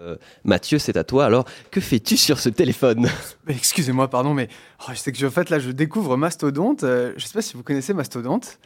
[0.00, 1.24] Euh, Mathieu, c'est à toi.
[1.24, 3.08] Alors, que fais-tu sur ce téléphone?
[3.48, 4.48] Excusez-moi, pardon, mais
[4.80, 6.84] oh, je sais que en fait là, je découvre Mastodonte.
[6.84, 8.58] Euh, je ne sais pas si vous connaissez Mastodonte.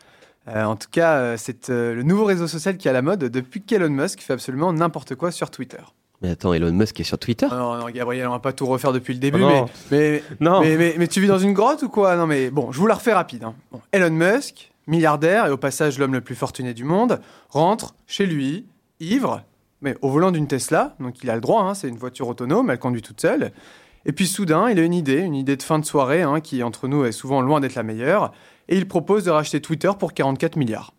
[0.48, 3.62] Euh, en tout cas, c'est le nouveau réseau social qui est à la mode depuis
[3.62, 5.79] qu'Elon Musk fait absolument n'importe quoi sur Twitter.
[6.22, 7.48] Mais attends, Elon Musk est sur Twitter?
[7.50, 11.08] Non, non, Gabriel, on va pas tout refaire depuis le début, oh mais, mais, Mais,
[11.08, 12.16] tu vis dans une grotte ou quoi?
[12.16, 13.42] Non, mais bon, je vous la refais rapide.
[13.42, 13.54] Hein.
[13.90, 18.66] Elon Musk, milliardaire et au passage l'homme le plus fortuné du monde, rentre chez lui,
[19.00, 19.42] ivre,
[19.82, 22.70] mais au volant d'une Tesla, donc il a le droit, hein, c'est une voiture autonome,
[22.70, 23.52] elle conduit toute seule.
[24.06, 26.62] Et puis soudain, il a une idée, une idée de fin de soirée, hein, qui
[26.62, 28.32] entre nous est souvent loin d'être la meilleure,
[28.68, 30.95] et il propose de racheter Twitter pour 44 milliards.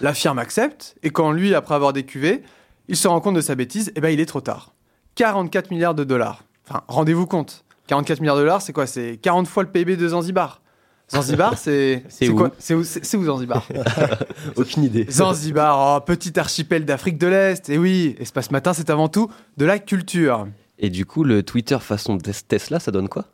[0.00, 2.42] La firme accepte, et quand lui, après avoir décuvé,
[2.88, 4.74] il se rend compte de sa bêtise, eh ben il est trop tard.
[5.14, 6.44] 44 milliards de dollars.
[6.68, 7.64] Enfin, rendez-vous compte.
[7.86, 8.86] 44 milliards de dollars, c'est quoi?
[8.86, 10.62] C'est 40 fois le PIB de Zanzibar.
[11.10, 13.66] Zanzibar, c'est c'est où C'est où, où, Zanzibar
[14.56, 15.06] Aucune idée.
[15.10, 17.68] Zanzibar, oh, petit archipel d'Afrique de l'Est.
[17.68, 20.46] Et oui, Espace Matin, c'est avant tout de la culture.
[20.78, 23.26] Et du coup, le Twitter façon Tesla, ça donne quoi?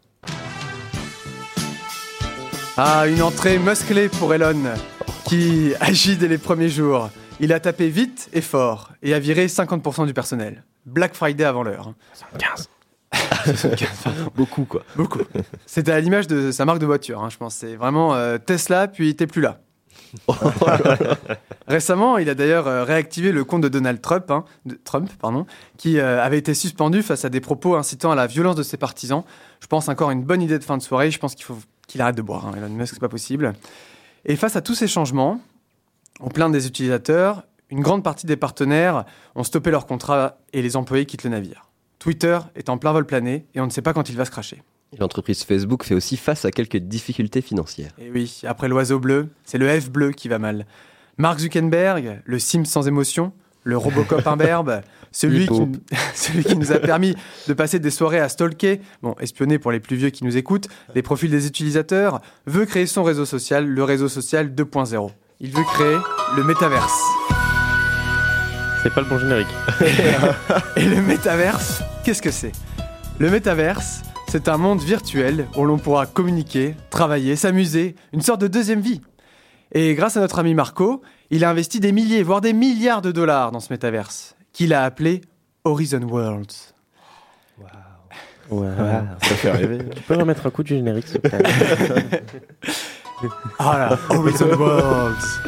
[2.76, 4.62] Ah, une entrée musclée pour Elon,
[5.24, 7.10] qui agit dès les premiers jours.
[7.38, 10.64] Il a tapé vite et fort et a viré 50% du personnel.
[10.86, 11.94] Black Friday avant l'heure.
[12.38, 12.68] 15.
[14.36, 14.82] Beaucoup, quoi.
[14.96, 15.20] Beaucoup.
[15.66, 17.54] C'était à l'image de sa marque de voiture, hein, je pense.
[17.54, 19.60] C'est vraiment euh, Tesla, puis t'es plus là.
[21.68, 25.46] Récemment, il a d'ailleurs euh, réactivé le compte de Donald Trump, hein, de Trump pardon,
[25.76, 28.76] qui euh, avait été suspendu face à des propos incitant à la violence de ses
[28.76, 29.22] partisans.
[29.60, 31.10] Je pense encore une bonne idée de fin de soirée.
[31.10, 32.46] Je pense qu'il faut qu'il arrête de boire.
[32.46, 32.52] Hein.
[32.56, 33.52] Elon Musk, c'est pas possible.
[34.24, 35.40] Et face à tous ces changements,
[36.20, 40.76] on plaint des utilisateurs, une grande partie des partenaires ont stoppé leur contrat et les
[40.76, 41.69] employés quittent le navire.
[42.00, 44.30] Twitter est en plein vol plané et on ne sait pas quand il va se
[44.30, 44.62] cracher.
[44.98, 47.92] L'entreprise Facebook fait aussi face à quelques difficultés financières.
[48.00, 50.66] Et oui, après l'oiseau bleu, c'est le F bleu qui va mal.
[51.18, 54.80] Mark Zuckerberg, le sim sans émotion, le Robocop imberbe,
[55.12, 55.60] celui qui,
[56.14, 57.14] celui qui nous a permis
[57.46, 60.68] de passer des soirées à stalker, bon, espionner pour les plus vieux qui nous écoutent,
[60.94, 65.10] les profils des utilisateurs, veut créer son réseau social, le réseau social 2.0.
[65.40, 65.98] Il veut créer
[66.36, 66.98] le métaverse.
[68.82, 69.46] C'est pas le bon générique.
[70.76, 72.52] et le métaverse, qu'est-ce que c'est?
[73.18, 78.46] Le métaverse, c'est un monde virtuel où l'on pourra communiquer, travailler, s'amuser, une sorte de
[78.46, 79.00] deuxième vie.
[79.72, 83.12] Et grâce à notre ami Marco, il a investi des milliers, voire des milliards de
[83.12, 85.20] dollars dans ce métaverse, qu'il a appelé
[85.64, 86.74] Horizon Worlds.
[88.50, 88.66] Wow.
[89.22, 89.78] ça fait rêver.
[89.94, 91.42] Tu peux remettre un coup de générique, s'il te plaît?
[93.58, 95.40] Ah Horizon Worlds.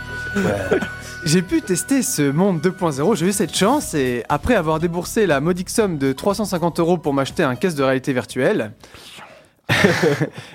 [1.24, 5.40] J'ai pu tester ce monde 2.0, j'ai eu cette chance et après avoir déboursé la
[5.40, 8.72] modique somme de 350 euros pour m'acheter un caisse de réalité virtuelle,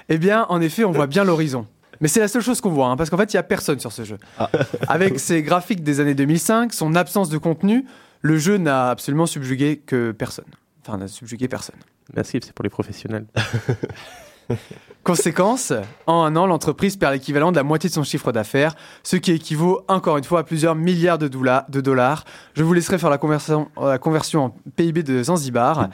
[0.10, 1.66] eh bien en effet on voit bien l'horizon.
[2.02, 3.80] Mais c'est la seule chose qu'on voit, hein, parce qu'en fait il n'y a personne
[3.80, 4.18] sur ce jeu.
[4.38, 4.50] Ah.
[4.90, 7.86] Avec ses graphiques des années 2005, son absence de contenu,
[8.22, 10.46] le jeu n'a absolument subjugué que personne.
[10.86, 11.78] Enfin, n'a subjugué personne.
[12.14, 13.26] Merci, c'est pour les professionnels.
[15.04, 15.72] Conséquence,
[16.06, 19.32] en un an, l'entreprise perd l'équivalent de la moitié de son chiffre d'affaires, ce qui
[19.32, 22.26] équivaut encore une fois à plusieurs milliards de, dollars.
[22.56, 25.88] Je vous laisserai faire la conversion, la conversion en PIB de Zanzibar.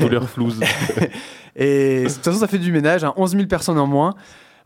[0.00, 0.60] Douleur flouze.
[1.56, 3.38] Et de toute façon, ça fait du ménage, 11 hein.
[3.38, 4.14] 000 personnes en moins.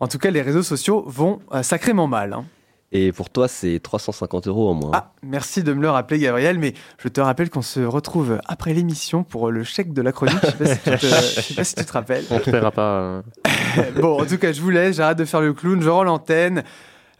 [0.00, 2.32] En tout cas, les réseaux sociaux vont euh, sacrément mal.
[2.32, 2.44] Hein.
[2.92, 4.90] Et pour toi, c'est 350 euros en moins.
[4.92, 6.58] Ah, merci de me le rappeler, Gabriel.
[6.58, 10.36] Mais je te rappelle qu'on se retrouve après l'émission pour le chèque de la chronique.
[10.58, 12.24] Je ne sais, pas si tu te rappelles.
[12.30, 13.00] On ne te paiera pas.
[13.00, 13.24] Hein.
[14.00, 14.96] bon, en tout cas, je vous laisse.
[14.96, 15.80] J'arrête de faire le clown.
[15.80, 16.64] Je rends l'antenne.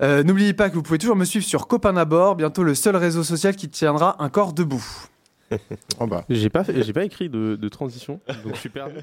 [0.03, 2.97] Euh, n'oubliez pas que vous pouvez toujours me suivre sur Copain d'abord, bientôt le seul
[2.97, 4.85] réseau social qui tiendra un corps debout.
[6.01, 6.25] oh bah.
[6.29, 8.97] J'ai pas, j'ai pas écrit de, de transition, donc je suis perdu.